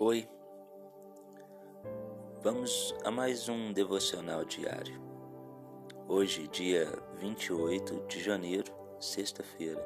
[0.00, 0.28] Oi,
[2.40, 5.02] vamos a mais um devocional diário.
[6.06, 6.86] Hoje, dia
[7.16, 9.84] 28 de janeiro, sexta-feira.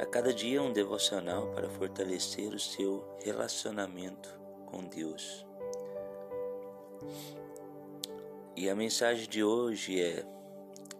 [0.00, 5.46] A cada dia um devocional para fortalecer o seu relacionamento com Deus.
[8.56, 10.26] E a mensagem de hoje é: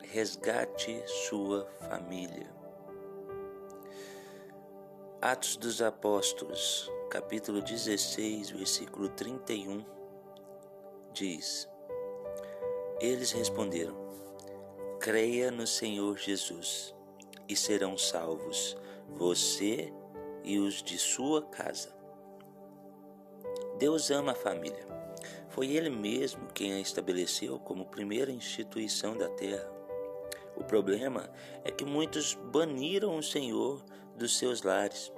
[0.05, 2.48] resgate sua família.
[5.23, 9.83] Atos dos Apóstolos, capítulo 16, versículo 31,
[11.11, 11.66] diz:
[13.01, 13.97] Eles responderam:
[15.01, 16.95] Creia no Senhor Jesus
[17.48, 18.77] e serão salvos,
[19.09, 19.91] você
[20.45, 21.97] e os de sua casa.
[23.78, 24.87] Deus ama a família.
[25.48, 29.76] Foi Ele mesmo quem a estabeleceu como primeira instituição da terra.
[30.56, 31.30] O problema
[31.65, 33.84] é que muitos baniram o Senhor
[34.16, 35.12] dos seus lares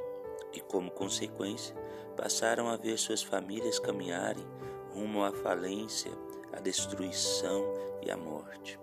[0.53, 1.75] e, como consequência,
[2.17, 4.45] passaram a ver suas famílias caminharem
[4.93, 6.11] rumo à falência,
[6.53, 7.65] à destruição
[8.03, 8.79] e à morte.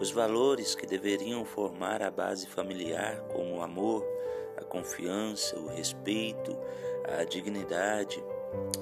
[0.00, 4.06] Os valores que deveriam formar a base familiar, como o amor,
[4.56, 6.56] a confiança, o respeito,
[7.18, 8.22] a dignidade,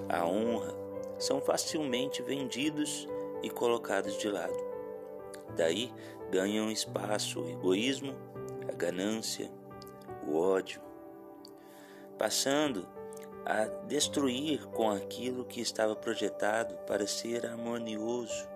[0.08, 0.74] a honra,
[1.18, 3.08] são facilmente vendidos
[3.42, 4.68] e colocados de lado.
[5.56, 5.92] Daí
[6.30, 8.14] ganham espaço o egoísmo,
[8.68, 9.50] a ganância,
[10.26, 10.80] o ódio,
[12.18, 12.88] passando
[13.44, 18.46] a destruir com aquilo que estava projetado para ser harmonioso,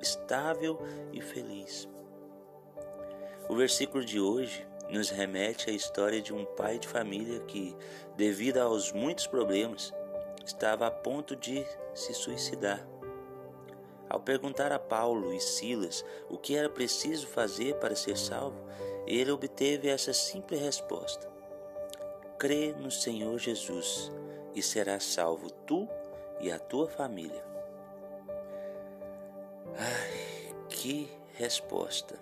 [0.00, 0.78] estável
[1.12, 1.88] e feliz.
[3.48, 7.74] O versículo de hoje nos remete à história de um pai de família que,
[8.16, 9.92] devido aos muitos problemas,
[10.44, 12.91] estava a ponto de se suicidar.
[14.12, 18.62] Ao perguntar a Paulo e Silas o que era preciso fazer para ser salvo,
[19.06, 21.26] ele obteve essa simples resposta:
[22.38, 24.12] crê no Senhor Jesus
[24.54, 25.88] e serás salvo tu
[26.40, 27.42] e a tua família.
[29.78, 32.20] Ai, que resposta!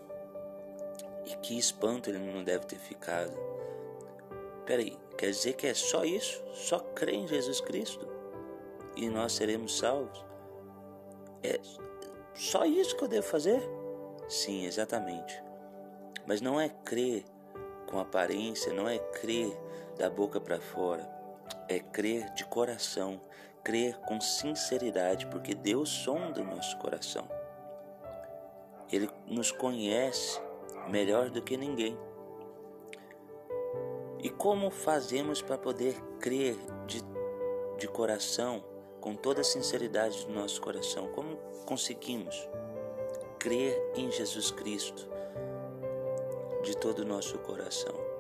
[1.27, 3.37] E que espanto ele não deve ter ficado.
[4.65, 6.41] Peraí, quer dizer que é só isso?
[6.55, 8.07] Só crer em Jesus Cristo
[8.97, 10.30] e nós seremos salvos?
[11.43, 11.59] É
[12.35, 13.63] só isso que eu devo fazer?
[14.29, 15.43] Sim, exatamente.
[16.27, 17.25] Mas não é crer
[17.87, 19.53] com aparência, não é crer
[19.99, 21.09] da boca para fora,
[21.69, 23.21] é crer de coração,
[23.65, 27.29] crer com sinceridade, porque Deus sonda o nosso coração.
[28.93, 30.41] Ele nos conhece
[30.89, 31.99] melhor do que ninguém.
[34.23, 37.03] E como fazemos para poder crer de,
[37.79, 38.63] de coração,
[39.01, 41.09] com toda a sinceridade do nosso coração?
[41.09, 42.49] Como conseguimos
[43.39, 45.09] crer em Jesus Cristo
[46.63, 48.11] de todo o nosso coração?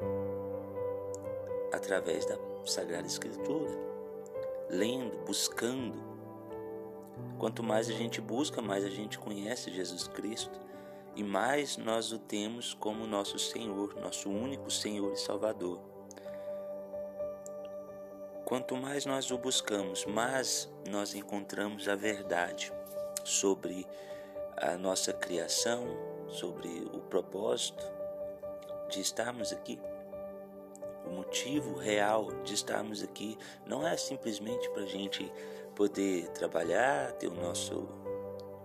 [1.72, 3.70] através da Sagrada Escritura,
[4.68, 6.10] lendo, buscando.
[7.38, 10.60] Quanto mais a gente busca, mais a gente conhece Jesus Cristo
[11.16, 15.80] e mais nós o temos como nosso Senhor, nosso único Senhor e Salvador.
[18.50, 22.72] Quanto mais nós o buscamos, mais nós encontramos a verdade
[23.22, 23.86] sobre
[24.56, 25.86] a nossa criação,
[26.26, 27.84] sobre o propósito
[28.88, 29.78] de estarmos aqui.
[31.06, 35.32] O motivo real de estarmos aqui não é simplesmente para a gente
[35.76, 37.86] poder trabalhar, ter o nosso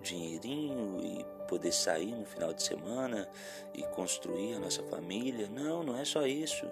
[0.02, 3.29] dinheirinho e poder sair no final de semana
[3.72, 5.47] e construir a nossa família.
[5.47, 6.66] Não, não é só isso.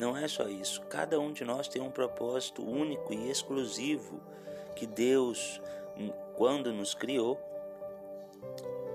[0.00, 0.80] Não é só isso.
[0.88, 4.18] Cada um de nós tem um propósito único e exclusivo
[4.74, 5.60] que Deus,
[6.36, 7.38] quando nos criou,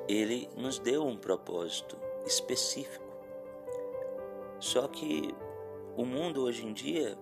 [0.07, 1.95] Ele nos deu um propósito
[2.25, 3.05] específico.
[4.59, 5.29] Só que
[5.95, 7.16] o mundo hoje em dia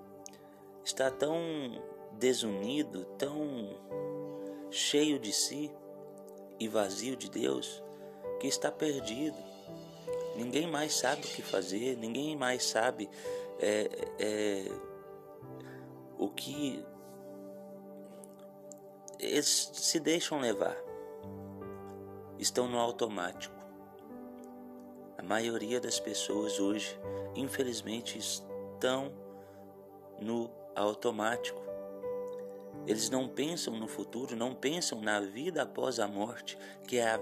[0.81, 1.38] está tão
[2.13, 3.77] desunido, tão
[4.71, 5.69] cheio de si
[6.57, 7.83] e vazio de Deus,
[8.39, 9.53] que está perdido.
[10.35, 13.09] Ninguém mais sabe o que fazer, ninguém mais sabe
[13.59, 13.89] é,
[14.19, 14.71] é,
[16.18, 16.83] o que.
[19.19, 20.75] Eles se deixam levar,
[22.38, 23.56] estão no automático.
[25.18, 27.00] A maioria das pessoas hoje,
[27.36, 29.13] infelizmente, estão
[30.19, 31.62] no automático.
[32.86, 37.21] Eles não pensam no futuro, não pensam na vida após a morte, que é a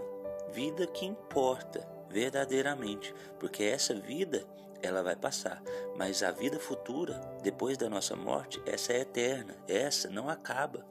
[0.52, 4.46] vida que importa verdadeiramente, porque essa vida
[4.82, 5.62] ela vai passar,
[5.96, 10.86] mas a vida futura, depois da nossa morte, essa é eterna, essa não acaba.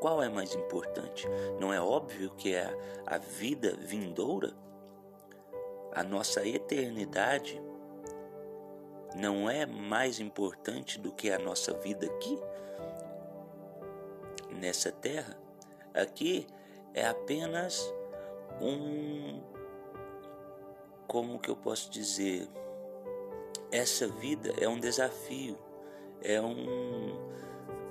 [0.00, 1.26] Qual é mais importante?
[1.60, 2.74] Não é óbvio que é
[3.06, 4.54] a vida vindoura?
[5.92, 7.60] A nossa eternidade
[9.14, 12.38] não é mais importante do que a nossa vida aqui,
[14.50, 15.36] nessa terra.
[15.92, 16.46] Aqui
[16.94, 17.92] é apenas
[18.60, 19.40] um.
[21.10, 22.46] Como que eu posso dizer?
[23.72, 25.58] Essa vida é um desafio,
[26.22, 27.18] é um.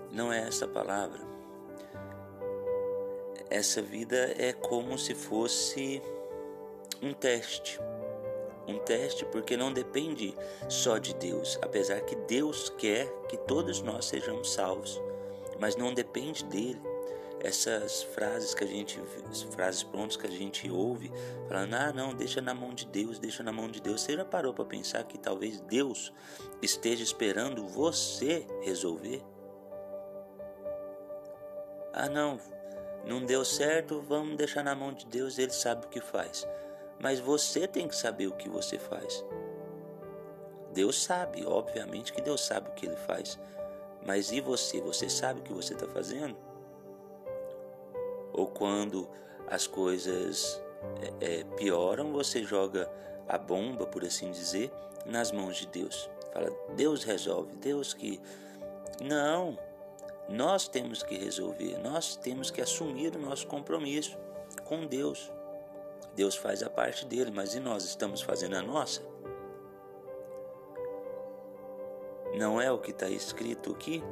[0.09, 1.19] Não é essa palavra.
[3.49, 6.01] Essa vida é como se fosse
[7.01, 7.77] um teste.
[8.65, 10.33] Um teste porque não depende
[10.69, 14.97] só de Deus, apesar que Deus quer que todos nós sejamos salvos,
[15.59, 16.88] mas não depende dele
[17.41, 18.99] essas frases que a gente,
[19.51, 21.11] frases prontas que a gente ouve,
[21.47, 24.01] falando, ah, não, deixa na mão de Deus, deixa na mão de Deus.
[24.01, 26.13] Você já parou para pensar que talvez Deus
[26.61, 29.23] esteja esperando você resolver?
[31.93, 32.39] Ah, não,
[33.05, 36.47] não deu certo, vamos deixar na mão de Deus, ele sabe o que faz.
[37.01, 39.23] Mas você tem que saber o que você faz.
[40.73, 43.39] Deus sabe, obviamente que Deus sabe o que ele faz.
[44.05, 44.79] Mas e você?
[44.81, 46.48] Você sabe o que você está fazendo?
[48.39, 49.07] Ou quando
[49.47, 50.61] as coisas
[51.21, 52.89] é, é, pioram, você joga
[53.27, 54.71] a bomba, por assim dizer,
[55.05, 56.09] nas mãos de Deus.
[56.33, 58.19] Fala, Deus resolve, Deus que.
[59.01, 59.57] Não,
[60.29, 64.17] nós temos que resolver, nós temos que assumir o nosso compromisso
[64.63, 65.31] com Deus.
[66.15, 69.01] Deus faz a parte dele, mas e nós estamos fazendo a nossa?
[72.35, 74.03] Não é o que está escrito aqui?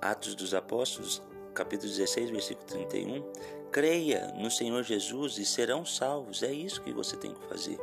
[0.00, 3.22] Atos dos Apóstolos, capítulo 16, versículo 31,
[3.70, 6.42] creia no Senhor Jesus e serão salvos.
[6.42, 7.78] É isso que você tem que fazer.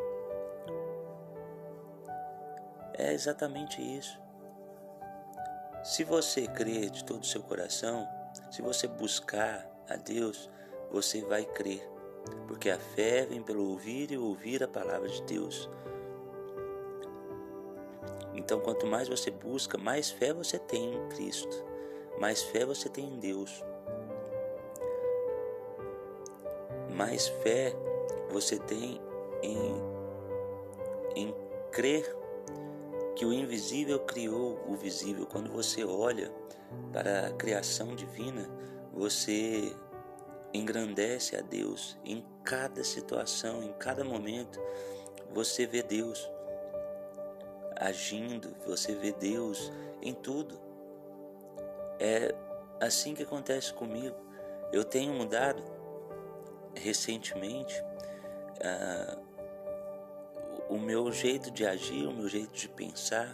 [2.93, 4.19] É exatamente isso.
[5.83, 8.07] Se você crer de todo o seu coração,
[8.51, 10.49] se você buscar a Deus,
[10.91, 11.87] você vai crer.
[12.47, 15.69] Porque a fé vem pelo ouvir e ouvir a palavra de Deus.
[18.33, 21.68] Então, quanto mais você busca, mais fé você tem em Cristo
[22.19, 23.63] mais fé você tem em Deus.
[26.95, 27.73] Mais fé
[28.29, 28.99] você tem
[29.41, 29.81] em,
[31.15, 31.35] em
[31.71, 32.15] crer
[33.15, 35.25] que o invisível criou o visível.
[35.25, 36.31] Quando você olha
[36.91, 38.49] para a criação divina,
[38.93, 39.75] você
[40.53, 44.59] engrandece a Deus em cada situação, em cada momento.
[45.33, 46.29] Você vê Deus
[47.75, 49.71] agindo, você vê Deus
[50.01, 50.68] em tudo.
[51.99, 52.33] É
[52.79, 54.15] assim que acontece comigo.
[54.71, 55.61] Eu tenho mudado
[56.75, 57.83] recentemente
[58.61, 59.29] uh,
[60.69, 63.33] o meu jeito de agir, o meu jeito de pensar.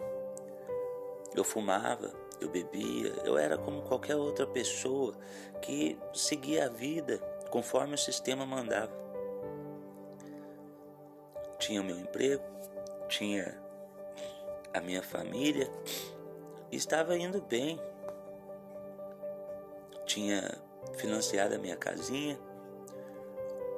[1.35, 5.15] Eu fumava, eu bebia, eu era como qualquer outra pessoa
[5.61, 7.19] que seguia a vida
[7.49, 8.91] conforme o sistema mandava.
[11.59, 12.43] Tinha o meu emprego,
[13.07, 13.59] tinha
[14.73, 15.69] a minha família,
[16.71, 17.79] estava indo bem,
[20.05, 20.41] tinha
[20.93, 22.39] financiado a minha casinha.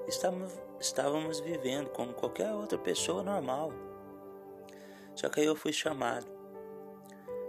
[0.07, 3.71] Estávamos, estávamos vivendo como qualquer outra pessoa normal.
[5.15, 6.27] Só que aí eu fui chamado.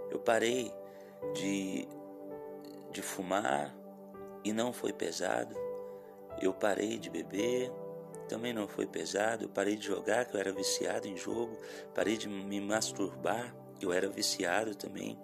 [0.09, 0.73] Eu parei
[1.33, 1.87] de,
[2.91, 3.75] de fumar
[4.43, 5.55] e não foi pesado.
[6.41, 7.71] Eu parei de beber,
[8.27, 9.45] também não foi pesado.
[9.45, 11.57] Eu parei de jogar, que eu era viciado em jogo.
[11.93, 15.19] Parei de me masturbar, eu era viciado também.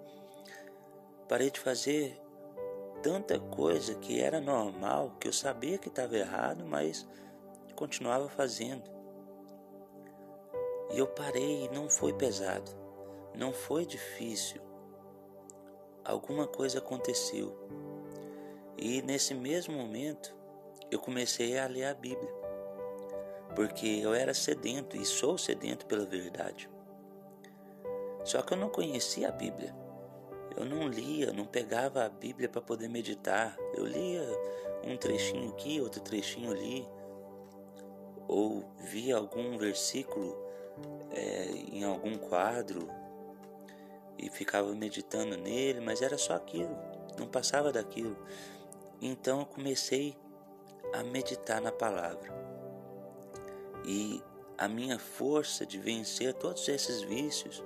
[1.28, 2.20] Parei de fazer
[3.06, 7.06] tanta coisa que era normal, que eu sabia que estava errado, mas
[7.76, 8.82] continuava fazendo.
[10.92, 12.68] E eu parei e não foi pesado,
[13.32, 14.60] não foi difícil.
[16.04, 17.56] Alguma coisa aconteceu.
[18.76, 20.34] E nesse mesmo momento
[20.90, 22.34] eu comecei a ler a Bíblia,
[23.54, 26.68] porque eu era sedento e sou sedento pela verdade.
[28.24, 29.85] Só que eu não conhecia a Bíblia.
[30.56, 33.56] Eu não lia, não pegava a Bíblia para poder meditar.
[33.74, 34.26] Eu lia
[34.84, 36.86] um trechinho aqui, outro trechinho ali,
[38.26, 40.36] ou via algum versículo
[41.10, 42.88] é, em algum quadro
[44.18, 46.74] e ficava meditando nele, mas era só aquilo,
[47.18, 48.16] não passava daquilo.
[49.00, 50.16] Então eu comecei
[50.94, 52.34] a meditar na palavra.
[53.84, 54.22] E
[54.56, 57.62] a minha força de vencer todos esses vícios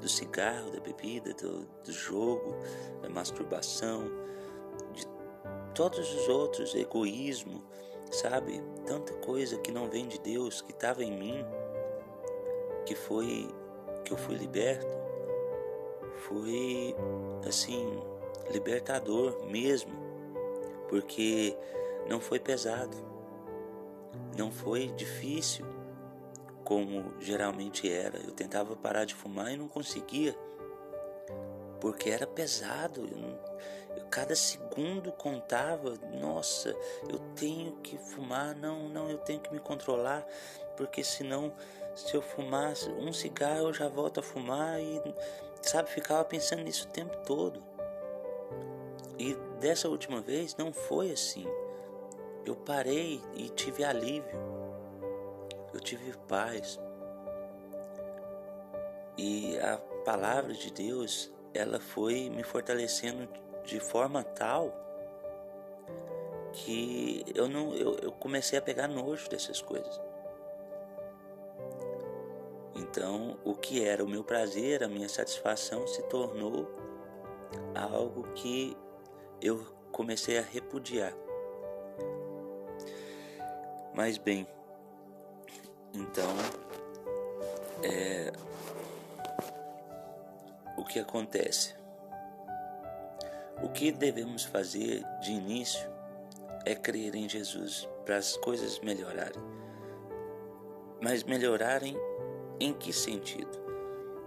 [0.00, 2.54] do cigarro, da bebida, do, do jogo,
[3.02, 4.04] da masturbação,
[4.92, 5.06] de
[5.74, 7.62] todos os outros, egoísmo,
[8.10, 8.62] sabe?
[8.86, 11.44] Tanta coisa que não vem de Deus, que estava em mim,
[12.84, 13.48] que foi
[14.04, 14.86] que eu fui liberto,
[16.28, 16.94] foi
[17.46, 18.00] assim
[18.50, 19.92] libertador mesmo,
[20.88, 21.56] porque
[22.08, 22.96] não foi pesado,
[24.38, 25.66] não foi difícil,
[26.66, 28.18] como geralmente era.
[28.18, 30.36] Eu tentava parar de fumar e não conseguia,
[31.80, 33.02] porque era pesado.
[33.02, 35.94] Eu, eu, cada segundo contava.
[36.20, 36.76] Nossa,
[37.08, 38.54] eu tenho que fumar.
[38.56, 40.26] Não, não, eu tenho que me controlar,
[40.76, 41.54] porque senão,
[41.94, 45.00] se eu fumasse um cigarro, eu já volto a fumar e,
[45.62, 47.62] sabe, ficava pensando nisso o tempo todo.
[49.20, 51.46] E dessa última vez não foi assim.
[52.44, 54.55] Eu parei e tive alívio.
[55.76, 56.80] Eu tive paz.
[59.18, 63.28] E a palavra de Deus, ela foi me fortalecendo
[63.62, 64.72] de forma tal
[66.54, 70.00] que eu não eu, eu comecei a pegar nojo dessas coisas.
[72.74, 76.70] Então, o que era o meu prazer, a minha satisfação se tornou
[77.74, 78.74] algo que
[79.42, 81.12] eu comecei a repudiar.
[83.94, 84.46] Mas bem,
[85.94, 86.28] então,
[87.82, 88.32] é,
[90.76, 91.74] o que acontece?
[93.62, 95.88] O que devemos fazer de início
[96.64, 99.40] é crer em Jesus para as coisas melhorarem.
[101.00, 101.96] Mas melhorarem
[102.60, 103.66] em que sentido?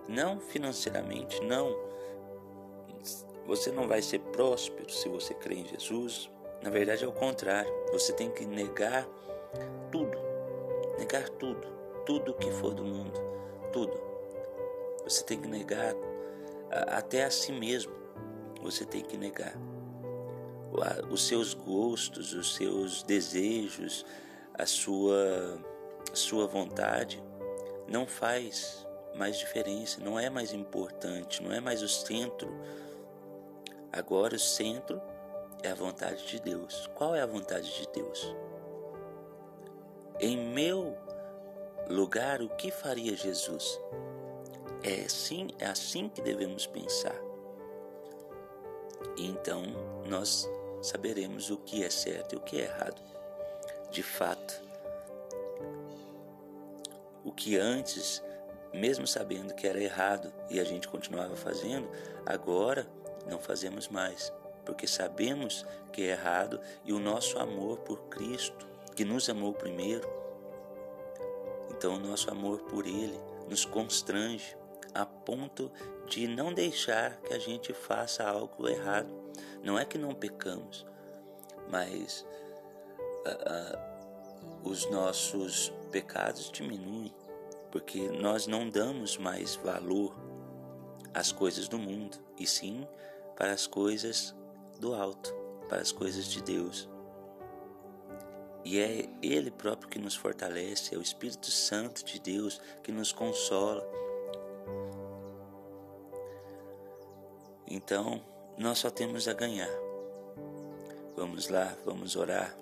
[0.07, 1.75] Não financeiramente, não.
[3.45, 6.29] Você não vai ser próspero se você crer em Jesus.
[6.63, 7.71] Na verdade, é o contrário.
[7.91, 9.07] Você tem que negar
[9.91, 10.08] tudo
[11.09, 11.67] negar tudo,
[12.05, 13.19] tudo que for do mundo,
[13.73, 13.99] tudo.
[15.03, 15.95] Você tem que negar
[16.87, 17.91] até a si mesmo.
[18.61, 19.55] Você tem que negar
[21.09, 24.05] os seus gostos, os seus desejos,
[24.53, 25.57] a sua
[26.13, 27.23] sua vontade
[27.87, 28.85] não faz
[29.15, 32.49] mais diferença, não é mais importante, não é mais o centro.
[33.91, 35.01] Agora o centro
[35.63, 36.87] é a vontade de Deus.
[36.93, 38.35] Qual é a vontade de Deus?
[40.21, 40.97] Em meu
[41.87, 43.79] lugar, o que faria Jesus?
[44.83, 47.15] É assim, é assim que devemos pensar.
[49.15, 49.63] E então
[50.05, 50.49] nós
[50.81, 53.01] saberemos o que é certo e o que é errado.
[53.91, 54.61] De fato,
[57.23, 58.21] o que antes,
[58.73, 61.89] mesmo sabendo que era errado e a gente continuava fazendo,
[62.25, 62.85] agora
[63.25, 64.33] não fazemos mais,
[64.65, 68.68] porque sabemos que é errado e o nosso amor por Cristo
[68.99, 70.05] que nos amou primeiro.
[71.71, 74.57] Então, o nosso amor por Ele nos constrange
[74.93, 75.71] a ponto
[76.05, 79.09] de não deixar que a gente faça algo errado.
[79.63, 80.85] Não é que não pecamos,
[81.69, 82.25] mas
[83.25, 87.15] uh, uh, os nossos pecados diminuem,
[87.71, 90.13] porque nós não damos mais valor
[91.13, 92.85] às coisas do mundo, e sim
[93.37, 94.35] para as coisas
[94.77, 95.33] do alto,
[95.69, 96.89] para as coisas de Deus.
[98.63, 103.11] E é Ele próprio que nos fortalece, é o Espírito Santo de Deus que nos
[103.11, 103.85] consola.
[107.67, 108.21] Então,
[108.57, 109.69] nós só temos a ganhar.
[111.15, 112.55] Vamos lá, vamos orar.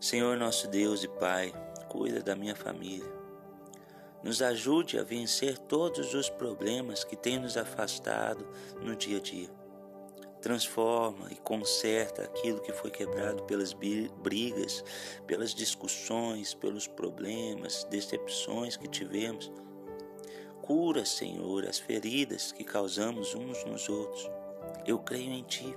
[0.00, 1.52] Senhor nosso Deus e Pai,
[1.88, 3.10] cuida da minha família.
[4.22, 8.46] Nos ajude a vencer todos os problemas que têm nos afastado
[8.80, 9.65] no dia a dia
[10.46, 14.84] transforma e conserta aquilo que foi quebrado pelas brigas,
[15.26, 19.50] pelas discussões, pelos problemas, decepções que tivemos.
[20.62, 24.30] Cura, Senhor, as feridas que causamos uns nos outros.
[24.86, 25.76] Eu creio em Ti,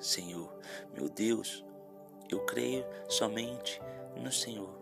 [0.00, 0.52] Senhor,
[0.92, 1.64] meu Deus,
[2.28, 3.80] eu creio somente
[4.16, 4.76] no Senhor.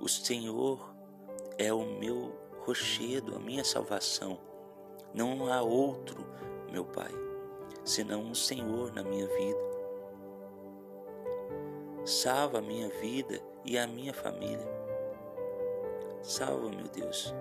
[0.00, 0.94] O Senhor
[1.58, 4.40] é o meu rochedo, a minha salvação.
[5.12, 6.26] Não há outro,
[6.72, 7.25] meu Pai
[7.86, 9.66] senão o Senhor na minha vida.
[12.04, 14.68] Salva a minha vida e a minha família.
[16.20, 17.32] Salva, meu Deus,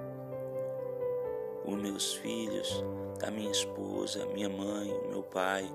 [1.66, 2.84] os meus filhos,
[3.26, 5.68] a minha esposa, a minha mãe, o meu pai.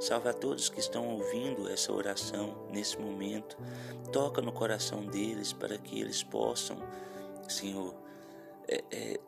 [0.00, 3.56] Salva todos que estão ouvindo essa oração nesse momento.
[4.12, 6.76] Toca no coração deles para que eles possam,
[7.48, 7.94] Senhor,
[8.66, 9.20] é, é,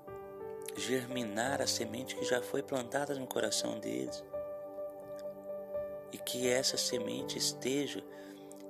[0.76, 4.24] germinar a semente que já foi plantada no coração deles
[6.12, 8.02] e que essa semente esteja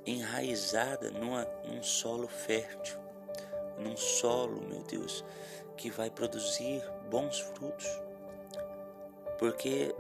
[0.07, 2.99] enraizada numa, num solo fértil,
[3.79, 5.25] num solo, meu Deus,
[5.77, 7.87] que vai produzir bons frutos,
[9.39, 9.95] porque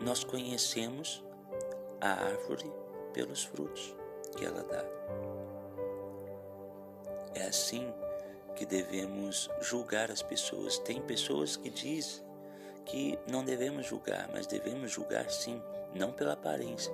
[0.00, 1.24] nós conhecemos
[2.00, 2.70] a árvore
[3.12, 3.94] pelos frutos
[4.36, 4.84] que ela dá.
[7.34, 7.92] É assim
[8.54, 10.78] que devemos julgar as pessoas.
[10.78, 12.27] Tem pessoas que dizem
[12.88, 15.62] que não devemos julgar, mas devemos julgar sim
[15.94, 16.92] não pela aparência,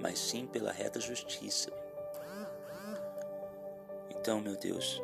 [0.00, 1.70] mas sim pela reta justiça.
[4.10, 5.00] Então, meu Deus,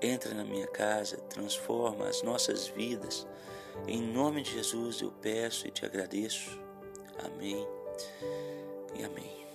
[0.00, 3.26] entra na minha casa, transforma as nossas vidas.
[3.88, 6.58] Em nome de Jesus eu peço e te agradeço.
[7.24, 7.66] Amém
[8.94, 9.45] e amém.